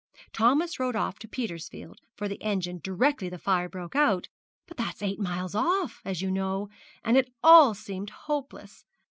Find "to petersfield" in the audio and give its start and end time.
1.19-1.99